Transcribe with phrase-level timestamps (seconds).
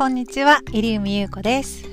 [0.00, 1.84] こんにちは、入海優子です。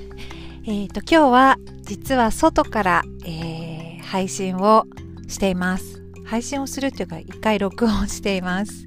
[0.64, 4.86] えっ、ー、と、今日は実は外から、えー、配信を
[5.28, 6.02] しています。
[6.24, 8.86] 配信をするというか、一回録音しています。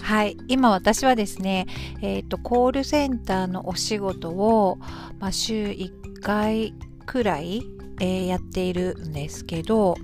[0.00, 0.36] はい。
[0.46, 1.66] 今私はですね、
[2.02, 4.78] えっ、ー、と、コールセンターのお仕事を、
[5.18, 6.72] まあ、週1回
[7.04, 7.64] くらい、
[7.98, 9.96] えー、やっているんですけど、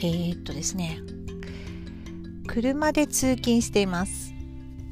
[0.00, 0.98] えっ、とですね、
[2.48, 4.34] 車で通勤しています。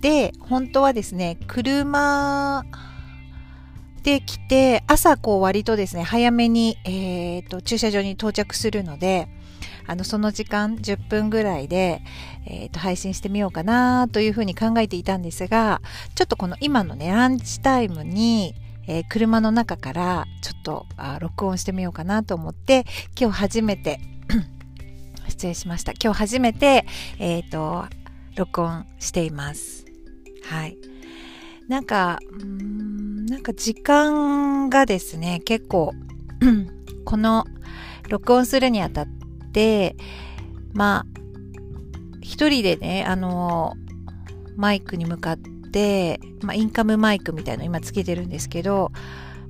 [0.01, 2.65] で、本当はですね、車
[4.03, 9.29] で来て、朝こう割とですね、早めに、えーと、駐車場に到着するので、
[9.87, 12.03] あの、その時間10分ぐらいで、
[12.47, 15.83] えーと、配信してみようかなというふうに考えていたんですが、
[16.15, 18.55] ちょっとこの今のね、ランチタイムに、
[18.87, 22.87] えー、車の中からちょっとあ録音してみようかなと思って、
[23.21, 24.01] 今日初めて
[25.29, 25.93] 失礼しました。
[25.93, 26.87] 今日初めて、
[27.19, 27.85] えっ、ー、と、
[28.37, 29.90] 録音しています。
[30.51, 30.77] はい。
[31.69, 35.93] なんか、んなんか時間がですね、結構
[37.07, 37.45] この
[38.09, 39.07] 録音するにあたっ
[39.53, 39.95] て、
[40.73, 41.21] まあ、
[42.21, 43.75] 一人でね、あの、
[44.57, 45.39] マイクに向かっ
[45.73, 48.91] て、まあ、インカムマイクみたいの今つけてるんですけど、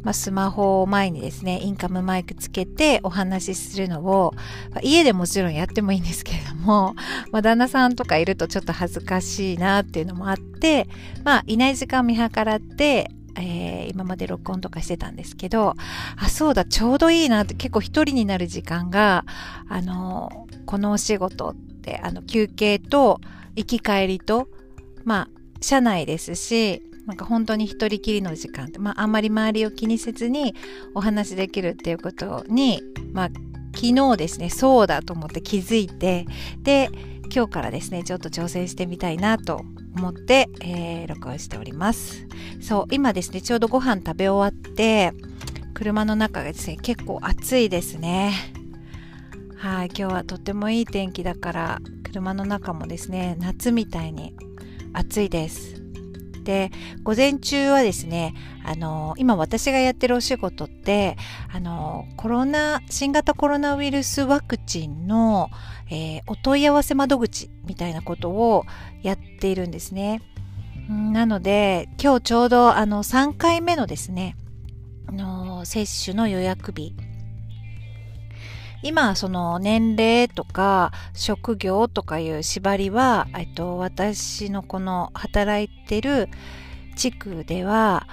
[0.02, 4.32] まあ、スマホを前にですね、インカムマイクつけてお話しするのを、
[4.70, 6.94] まあ、家でもちろんやってもいいんですけれども、
[7.32, 10.88] まあ、旦那さんとかいるとちょっと恥ずかしいなっていうのもあって、
[11.24, 15.74] まあ、いない時間を見計らって、えー、今まで録音とかしてたんですけど、
[16.16, 19.24] あ、そうだ、ちょうどいいなって結構一人になる時間が、
[19.68, 23.20] あの、このお仕事って、あの、休憩と
[23.56, 24.48] 行き帰りと、
[25.04, 25.28] まあ、
[25.60, 30.54] 社内ですし、なんか本当に一人きりの時間って、まあ、あんまり周りを気にせずに
[30.94, 33.28] お話しできるっていうことに、まあ、
[33.74, 36.26] 昨日ですねそうだと思って気づいて
[36.62, 36.90] で
[37.34, 39.64] 今日からですねちょっと挑戦してみたいなと
[39.96, 42.26] 思って、えー、録音しております。
[42.60, 45.12] そう今ですねちょうどご飯食べ終わって
[45.74, 48.32] 車の中がですね結構暑いですね。
[49.56, 54.34] はい今日はとってもいい天気だから車の中もですね夏みたいに
[54.92, 55.79] 暑いです。
[56.42, 56.70] で
[57.02, 58.34] 午前中はですね
[58.64, 61.16] あの今私がやってるお仕事って
[61.52, 65.50] あのコロナ新型コロナウイルスワクチンの、
[65.90, 68.64] えー、お問い合わせ窓口みたいなことを
[69.02, 70.22] やっているんですね。
[70.88, 74.36] なので今日ちょうどあの3回目のですね
[75.12, 76.94] の接種の予約日
[78.82, 86.28] 今その年齢とか職業とかいう縛りは、えっと、私のこの働いてる
[86.96, 88.06] 地区では、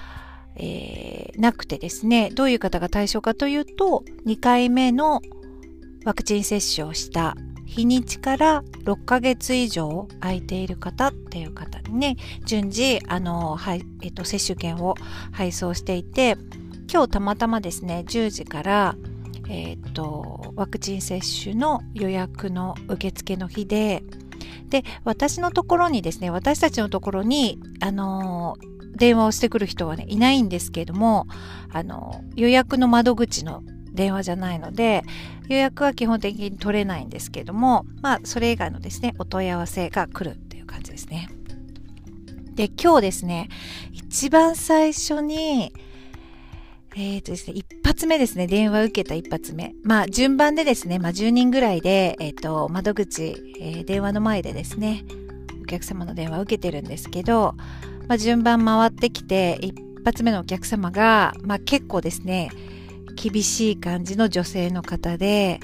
[0.56, 5.20] えー、なくてですねどういう方が対象かというと2回目の
[6.04, 14.94] ワクチン接種をした日にちから6ヶ月以上空いている方っていう方にね順次あの、はいえっと、接種券を
[15.32, 16.36] 配送していて
[16.90, 18.96] 今日たまたまですね10時から
[19.48, 24.02] えー、とワクチン接種の予約の受付の日で
[24.68, 28.56] で私のところにですね私たちのところにあの
[28.94, 31.26] 電話をしてくる人はねいないんですけれども
[31.72, 35.02] あの予約の窓口の電話じゃないので
[35.48, 41.28] 予約は基本的に取れないんですけれどもまあそれ以外のですねお問い合わせが来るっていう感じですね。
[42.54, 43.48] で今日ですね
[43.92, 45.72] 一番最初に
[46.96, 47.64] えっ、ー、とですね、一
[47.98, 49.74] 発目ですね、電話受けた一発目。
[49.82, 55.04] まあ、順番でですね、まあ、10人ぐらいで、えっ、ー、と、窓口、えー、電話の前でですね、
[55.60, 57.56] お客様の電話を受けてるんですけど、
[58.06, 62.50] まあ、順番回ってきて、一発目のお客様が、まあ、結構ですね、
[63.16, 65.58] 厳しい感じの女性の方で、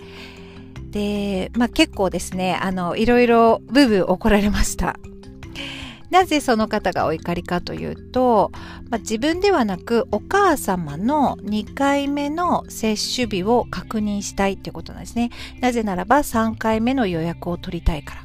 [0.91, 4.99] で、まあ、結構ですね、あの、いろいろブーブー怒られました。
[6.15, 8.53] なぜその方がお怒りかというと、
[8.89, 15.31] まあ、自分ではなくお母様の2回目の接種日を確認したいっていうことなんですね。
[15.59, 18.21] なぜならば3回目の予約を取りたいから。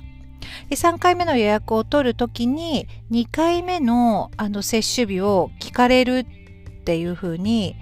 [0.69, 7.75] で3回目の予約を取るときに2回目のあの接種日を聞かれるっていうふうに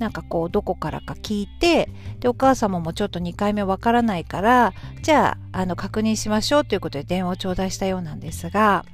[0.00, 1.88] なんかこうどこからか聞いて
[2.18, 8.84] でお母様もちょっと2回目わからないからじゃああの確認しましょうということで電話を頂戴したようなんですが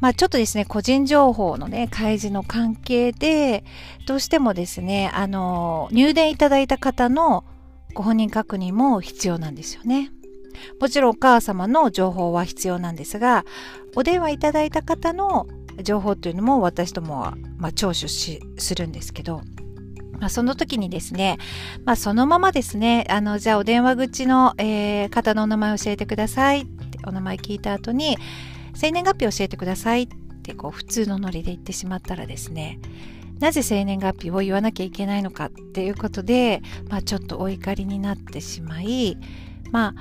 [0.00, 3.64] まあちょっとですね、個人情報のね、開示の関係で、
[4.06, 7.44] どうしてもですね、あの、入電いただいた方の
[7.94, 10.10] ご本人確認も必要なんですよね。
[10.80, 13.44] もちろんお母様の情報は必要なんですが、
[13.96, 15.46] お電話いただいた方の
[15.82, 19.42] 情報というのも私どもは、まあ、聴取しするんですけど、
[20.20, 21.38] まあ、その時にですね、
[21.84, 28.16] まあ、そのままですね、あの、じゃあお電話口の、えー、方のお名前を教えてくださいってお名前聞いた後に、
[28.74, 30.08] 生年月日教えてくださいっ
[30.42, 32.78] てこう普通のノリで言ってしまったらですね
[33.40, 39.18] なぜ生年月日を言わなきゃいけないのかっていうことで、まあ、ちょっとお怒りになってしまい
[39.70, 39.94] ま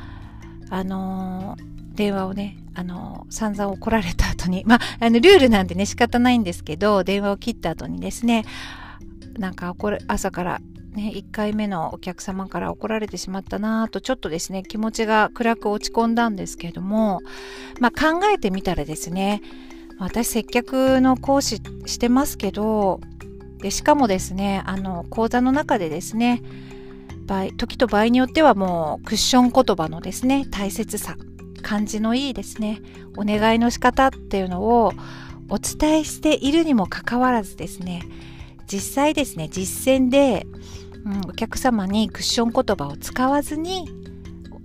[0.69, 8.45] ああのー電話をね、あの、散々怒られた後に、まあ、あの、ルールなんでね、仕方ないんですけど、電話を切った後にですね、
[9.37, 10.61] なんか、これ、朝から
[10.94, 17.22] ね、1回目のお客様から怒られてしまったなぁとちょっとですね気持ちが暗く落ち込んだんですけれども、
[17.80, 19.42] まあ、考えてみたらですね
[19.98, 23.00] 私接客の講師してますけど
[23.60, 26.44] でしかもですねあの講座の中でですね
[27.25, 31.16] 場合時と場合によってはもうクッション言葉のですね大切さ
[31.62, 32.81] 感じのいいですね
[33.18, 34.92] お願いの仕方っていうのを
[35.50, 38.04] お伝えしているにもかかわらずですね
[38.68, 40.45] 実際ですね実践で
[41.05, 43.89] うん、お客様にクッション言葉を使わずに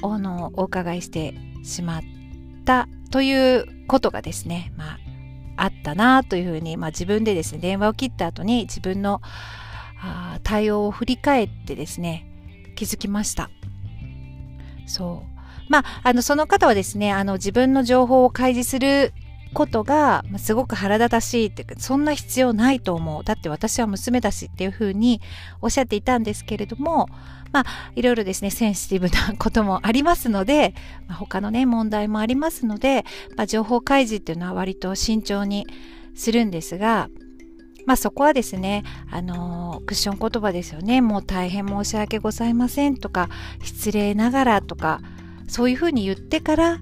[0.02, 2.02] あのお伺いしてしまっ
[2.64, 4.92] たということがですね、ま
[5.56, 9.20] あ、あったなというふうに、まあ、自分でですね電話を切った後に自分の
[10.00, 12.26] あ対応を振り返ってですね
[12.76, 13.50] 気づきました。
[14.86, 15.38] そう。
[15.68, 19.12] まあ、あのその方はですねあの自分の情報を開示する
[19.52, 25.20] ことがすごく腹立たしいっていうかそんな必要ないと思うだって私は娘だしっていうふうに
[25.60, 27.08] おっしゃっていたんですけれども
[27.52, 27.64] まあ
[27.96, 30.74] いろいろですねセンシティブなこともありますので、
[31.06, 33.04] まあ、他のね問題もありますので、
[33.36, 35.66] まあ、情報開示っていうのは割と慎重に
[36.14, 37.08] するんですが
[37.88, 41.00] まあそこはですね、あのー、クッション言葉ですよね。
[41.00, 43.30] もう大変申し訳ございませんとか、
[43.64, 45.00] 失礼ながらとか、
[45.48, 46.80] そういうふうに言ってから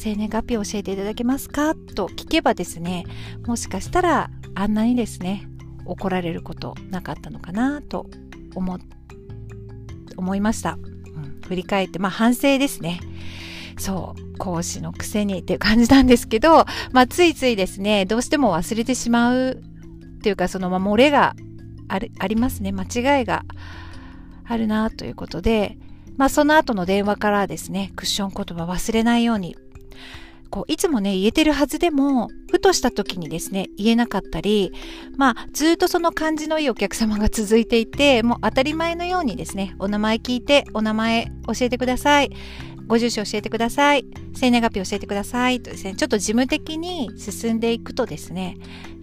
[0.00, 1.74] 生年月日を教えていただけますか？
[1.74, 3.04] と聞けばですね
[3.46, 5.46] もしかしたらあんなにですね
[5.84, 8.06] 怒られることなかったのかなと
[8.54, 8.78] 思
[10.16, 10.78] 思いました、
[11.14, 13.00] うん、振り返ってまあ反省ですね。
[13.78, 19.52] そう講師のくせにっていう感じなんですけど、まあ、ついついですねどうしても忘れてしまう
[20.18, 21.34] っていうかそのまあ漏れが
[21.88, 22.72] あるありますね。
[22.72, 23.44] 間違いが
[24.44, 25.78] あるなということで
[26.16, 29.56] まあその後の電話からですねクッション言葉忘れないように
[30.50, 34.72] こういつもね言えてるはずでもふとした時にですね言えなかったり
[35.16, 42.30] まあずっとその感じのいいお客様が続いていてもう当たり前のようにですねお名前聞いてお名前教えてください。
[42.86, 44.04] ご住所教えてください。
[44.34, 45.60] 生年月日教えてください。
[45.60, 48.56] とですねちょっと事務的に進んでいくとですね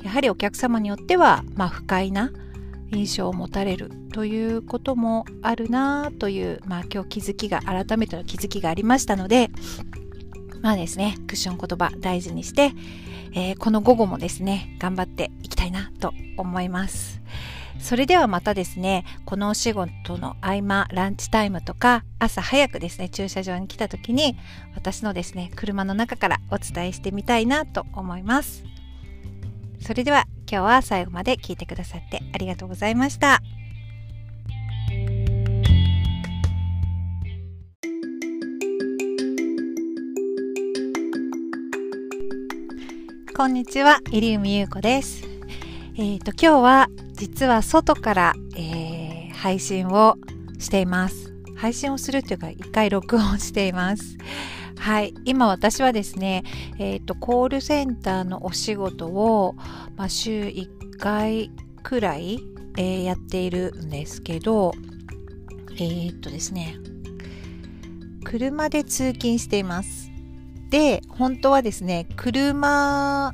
[0.04, 2.32] やはりお客様によってはまあ不快な
[2.92, 9.50] 印象を持たれるということもあるなという、まあ、今日気づきが改めての気づきがありましたので
[10.68, 12.74] まあですね、クッション言葉大事にして、
[13.34, 17.22] えー、この午後もですね、頑張っていきたいなと思います。
[17.80, 24.36] それではまたですね、このお仕事の合間、ランチタイムとか、朝早くですね、駐車場に来た時に、
[24.76, 28.66] 私のですね、車の中からお伝えしてみたいなと思います。
[29.80, 33.42] それでは今日は最後まで聞いてくださってありがとうございました。
[43.38, 45.22] こんにちは、入海優子です。
[45.96, 50.16] えっ、ー、と、今日は実は外から、えー、配信を
[50.58, 51.36] しています。
[51.56, 54.18] 配信をするというか、一回録音しています。
[54.80, 55.14] はい。
[55.24, 56.46] 今私はですね、
[56.80, 59.54] えっ、ー、と、コールセンターのお仕事を、
[59.96, 61.52] まあ、週1回
[61.84, 62.40] くらい、
[62.76, 64.74] えー、やっているんですけど、
[65.80, 66.76] えっ、とですね、
[68.24, 70.17] 車で通勤しています。
[70.70, 73.34] で、本当はですね、車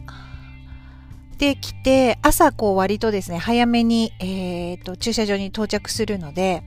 [1.37, 6.63] で来て、朝こう割とですね、早めに、えーと、駐車場に到着するので、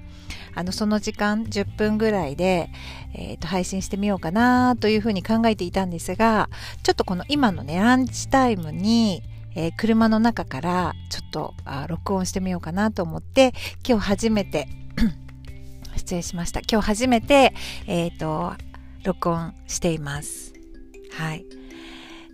[0.54, 2.70] あの、その時間10分ぐらいで、
[3.14, 6.48] えーと、配信してみようかなというふうに考えていたんですが、
[6.82, 9.22] ちょっとこの今のね、ランチタイムに、
[9.54, 13.54] えー、車の中からちょっとあ録音してみようかなと思って、
[13.86, 14.68] 今日初めて
[15.96, 16.60] 失礼しました。
[16.60, 17.54] 今日初めて、
[17.86, 18.54] えっ、ー、と、
[19.04, 20.55] 録音しています。
[21.16, 21.46] はい。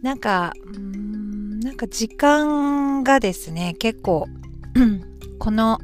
[0.03, 4.27] なんか、んなんか時間がですね、結構
[5.39, 5.79] この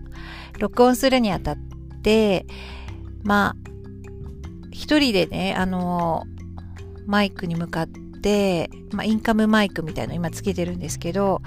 [0.59, 1.57] 録音するにあたっ
[2.03, 2.45] て、
[3.23, 3.57] まあ、
[4.73, 6.25] 一人でね、あの、
[7.07, 7.89] マイクに向かっ
[8.21, 11.41] て、まあ、インカムマイクみたいの今つけてるんですけど、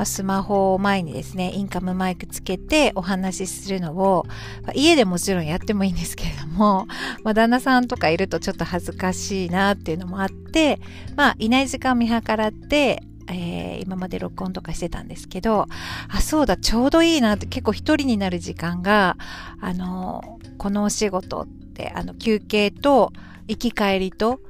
[0.00, 4.24] まあ、スマホを前にですね、インカムマイクつけてお話しするのを、
[4.62, 6.86] まあ、家でもちろんやってもいいんですけれども、
[7.22, 10.80] まあ、旦那さんとかいるとちょっと恥ずかしいなっていうのもあって、
[11.16, 15.66] まあ、いない時間を見計らって、えー、今まで録音とかしてたんですけど、
[16.08, 19.18] あ、そうだ、ちょうどいいなって結構一人になる時間が、
[19.60, 23.12] あの、このお仕事って、あの、休憩と
[23.48, 24.40] 行き帰りと、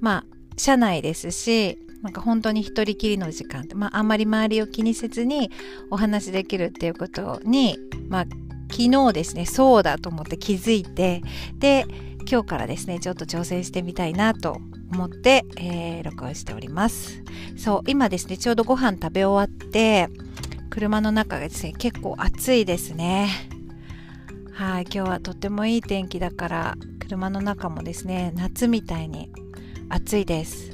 [0.00, 0.24] まあ、
[0.56, 5.50] 車内ですし、なんか本当に一人きりの時間まあ、あんまり周りを気にせずに
[5.90, 8.24] お話しできるっていうことに、まあ、
[8.70, 11.22] 昨日ですねそうだと思って気づいて
[11.58, 11.86] で
[12.30, 14.58] 今日からですねちょっと挑戦してみたいなと
[14.92, 17.22] 思って、えー、録音しております。
[17.56, 20.08] そう今ですねちょうどご飯食べ終わって
[20.68, 23.30] 車の中がですね結構暑いですね。
[24.52, 29.30] はい今日はとってもいい天気だから車の中もですね夏みたいに
[29.88, 30.73] 暑いです。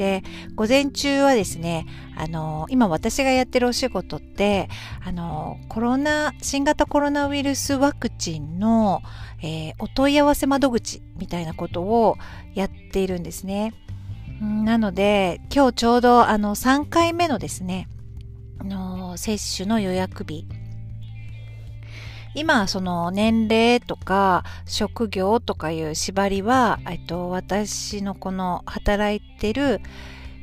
[0.00, 0.22] で
[0.54, 1.84] 午前中はですね
[2.16, 4.70] あの今私がやってるお仕事って
[5.04, 9.02] あのコロナ新型コロナウイルスワクチンの、
[9.42, 12.16] えー、お問い合わせ窓口みたいなことを
[12.54, 13.74] やっているんですね。
[14.40, 17.86] なので今日ちょうどあの3回目のですね
[18.64, 20.46] の接種の予約日
[22.34, 29.80] 今その年齢とか職業とかいう縛りは、えっと、私のこの働いてる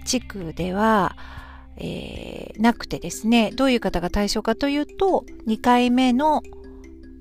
[0.06, 1.15] 地区では、
[1.77, 6.41] えー、なくてですねどういう方が対象かというと2回目の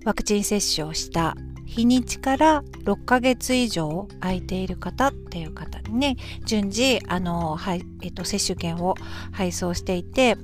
[0.04, 8.94] ワクチン接種をした日にちから6ヶ月以上空いている方っていう方にね順次あの、はいえっと、接種券を
[9.32, 10.36] 配送していて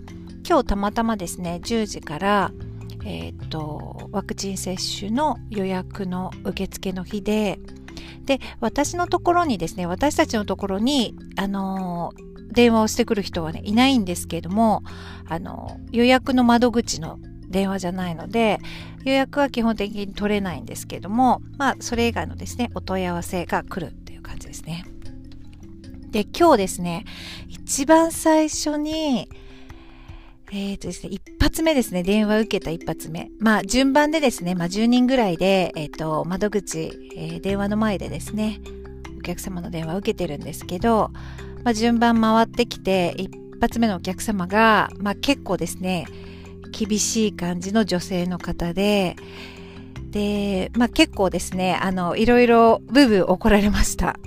[0.47, 2.52] 今日たまたまですね10時から
[3.04, 7.59] えー、とワクチン接種の予約の受付の日で
[8.25, 12.12] で私のところにですね私たちのところにあの
[12.52, 14.82] 電話をしてくる人はねいないんですけれども
[15.28, 17.18] あの予約の窓口の
[17.49, 18.59] 電話じゃないので
[19.04, 24.85] 予約は基本的に取れないんですけれどもまあそれ以外のですねお問い合わせが来るっていう感じですね。
[26.11, 27.04] で今日ですね
[27.49, 29.28] 一番最初に
[30.52, 33.30] えっ、ー、とですね、一発目ですね、電話受けた一発目。
[33.38, 38.59] まあ、順番でですね、まあ、10人ぐらいで、えっ、ー、と、窓口、えー、電話の前でですね、
[39.18, 41.11] お客様の電話を受けてるんですけど、
[41.62, 43.30] まあ、順番回ってきて、一
[43.61, 46.06] 発目のお客様が、まあ、結構ですね、
[46.71, 49.16] 厳しい感じの女性の方で、
[50.11, 54.18] で、まあ、結構ですね、あの、いろいろブーブー怒られました。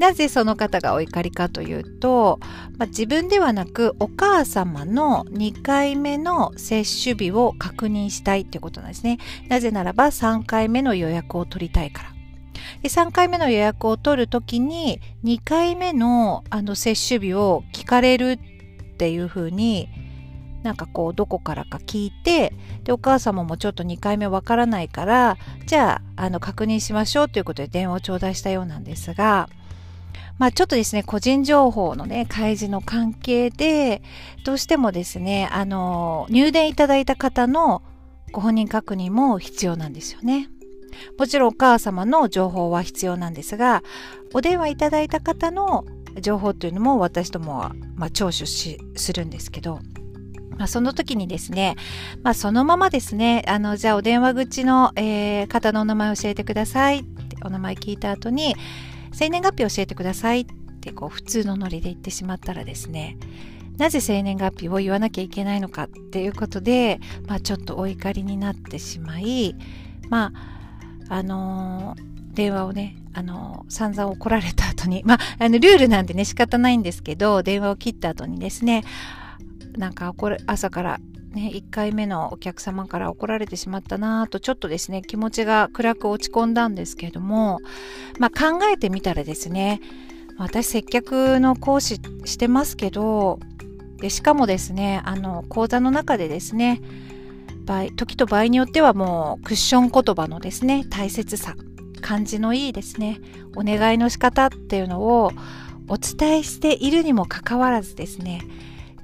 [0.00, 2.40] なぜその方がお怒りかというと、
[2.78, 9.18] まあ、自分ではなくお母様の2回目の接種日を確認したいということなんですね。
[9.48, 12.10] なぜならば3回目の予約を取りたいから。
[12.82, 18.38] で3回目の予約を取るときに2回目のあの接種日を聞かれる
[18.92, 19.90] っていうふうに
[20.62, 22.54] なんかこうどこからか聞いて
[22.84, 29.50] でお母様もちょっと2回目わからないからじゃああの確認しましょうということで電話を頂戴したようなんですが
[30.40, 34.00] まあちょっとですね、個人情報のね、開示の関係で、
[34.46, 37.82] どうしてもですね、あの、入電いただいた方の
[38.32, 40.48] ご本人確認も必要なんですよね。
[41.18, 43.82] もちろんお母様の情報は必要なんですが、
[44.32, 45.84] お電話いただいた方の
[46.22, 49.80] 情報というのも私どもは、まあ、聴取しするんですけど、
[50.56, 51.76] まあ、その時にですね、
[52.22, 58.56] まあ、そのままですね、あの、じゃあお電話口の、えー、方のお名前を教えてくださいってお名前聞いた後に、
[59.12, 60.46] 生年月日教えてくださいっ
[60.80, 63.18] てこう普通のノリで言ってしまったらですね
[63.76, 69.56] なぜ生年月日を言わなきゃいけないのかっていうことで、まあ、ちょっとお怒りになってしまい
[70.08, 70.32] ま
[71.08, 78.84] ああのー、電話をねあのー、散々怒られた後にまああのルールなんでね仕方ないんですけど電話を切った後にですね
[79.76, 80.14] なんか
[80.46, 81.00] 朝から
[81.30, 87.60] ね、1回目のお客様から怒られてしまったなとちょっとですね気持ちが暗く落ち込んだんですけれども、
[88.18, 89.80] まあ、考えてみたらですね
[90.38, 93.38] 私接客の講師してますけど
[93.98, 96.80] でしかもですねあの講座の中でですね
[97.64, 101.54] 場合時と場合によってはもうクッション言葉のですね大切さ
[102.00, 103.20] 感じのいいですね
[103.56, 105.30] お願いの仕方っていうのを
[105.88, 108.42] お伝えしているにもかかわらずですね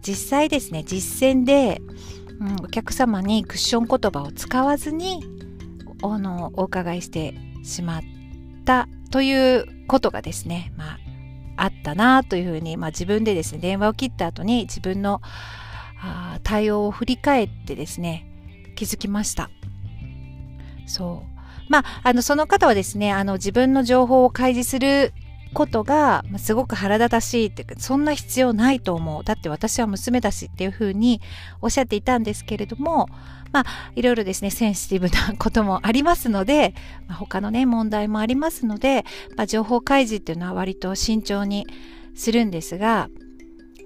[0.06, 1.80] 実際ですね実践で
[2.40, 5.25] うん、お客様にクッション言葉を使わずに
[6.02, 7.34] あのお伺いして
[7.64, 8.02] しまっ
[8.64, 10.98] たということがですね、ま
[11.56, 15.22] あ、あったなというふうに、まあ、自分でですね電話を切った後に自分の
[16.02, 18.26] あ対応を振り返ってですね
[18.76, 19.50] 気づきました。
[20.86, 21.36] そう。
[21.68, 25.14] まあ、あのその方はですねあの自分の情報を開示する
[25.56, 31.22] ことがすごく腹立たしいっていうかそんな必要ないと思うだって私は娘だしっていうふうに
[31.62, 33.08] おっしゃっていたんですけれども
[33.52, 36.75] まあいろいろですねセンシティブなこともありますので、
[37.08, 41.66] まあ、他のね問題もありますので、まあ、情報開示っていうのは割と慎重に
[42.14, 43.08] するんですが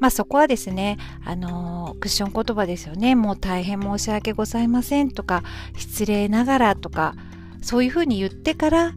[0.01, 3.15] まあそこはですね、あのー、クッション言葉ですよね。
[3.15, 5.43] もう大変申し訳ございませんとか、
[5.77, 7.15] 失礼ながらとか、
[7.61, 8.95] そういうふうに言ってから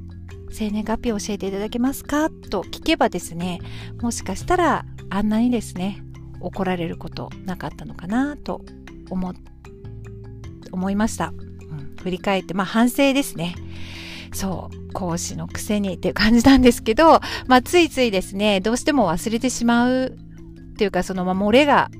[0.53, 2.29] 生年月日を教えていただけますか？
[2.29, 3.59] と聞けばですね
[4.01, 6.01] もしかしたらあんなにですね
[6.39, 8.61] 怒られることなかったのかなと
[9.09, 9.33] 思
[10.71, 11.33] 思いました、
[11.69, 13.55] うん、振り返ってまあ反省ですね。
[14.33, 21.91] そう講師のくせにっていう感じなんですけど、まあ、ついついですねどうしても忘れてしまうっていうかそのまあ漏れが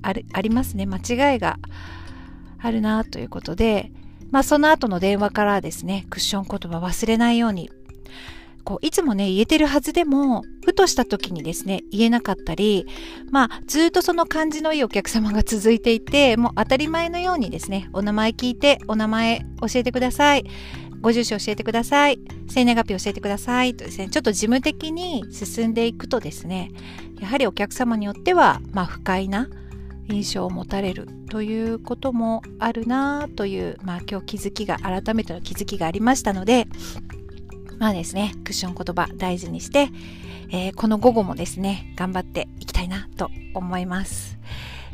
[0.00, 0.86] あるありますね。
[0.86, 1.58] 間違いが
[2.58, 3.92] あるなということで、
[4.30, 7.70] まあ、その後の電話からですねクッション言葉忘れないように
[8.64, 12.86] こういつもね言えてるはずでもふとした時にですね言えなかったり
[13.30, 20.44] まあずっとその感じのいいお客様が続いていてもう当たり前のようにですねお名前聞いてお名前教えてください。
[21.00, 22.20] ご住所教えてください。
[22.48, 23.74] 生年月日教えてください。
[23.74, 26.70] とですねちょっと事務的に進んでいくとですね
[27.20, 29.48] やはりお客様によってはまあ不快な
[30.08, 36.66] 印象を持たれるということもあるなという、まあ、今日気づきが改めての気づきがありましたので
[37.82, 39.88] まあですねクッション言葉大事にして、
[40.52, 44.38] えー、この午後もですね頑張っていきたいなと思います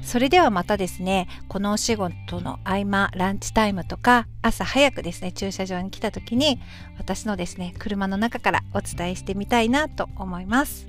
[0.02, 6.60] それではまたですねこのお仕事の合間ランチタイムとか朝早くですね駐車場に来た時に
[6.96, 10.86] 私のですね車の中からお伝えしてみたいなと思います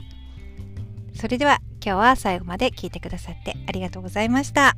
[1.15, 4.73] それでは今日は最後まで聞いてくださってありがとうございました。